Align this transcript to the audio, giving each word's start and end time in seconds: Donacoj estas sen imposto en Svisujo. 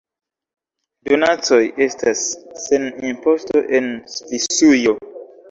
Donacoj 1.09 1.59
estas 1.87 2.23
sen 2.65 2.89
imposto 3.11 3.65
en 3.83 3.93
Svisujo. 4.17 4.97